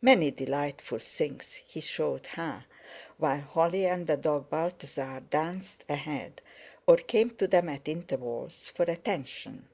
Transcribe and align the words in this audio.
Many 0.00 0.30
delightful 0.30 1.00
things 1.00 1.56
he 1.66 1.82
showed 1.82 2.28
her, 2.28 2.64
while 3.18 3.42
Holly 3.42 3.84
and 3.84 4.06
the 4.06 4.16
dog 4.16 4.48
Balthasar 4.48 5.20
danced 5.28 5.84
ahead, 5.86 6.40
or 6.86 6.96
came 6.96 7.36
to 7.36 7.46
them 7.46 7.68
at 7.68 7.86
intervals 7.86 8.70
for 8.74 8.84
attention. 8.84 9.68